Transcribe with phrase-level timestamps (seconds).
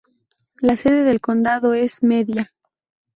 [0.61, 2.51] La sede del condado es Media.